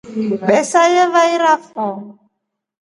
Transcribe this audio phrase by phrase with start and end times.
[0.47, 1.85] Besa yavairafu.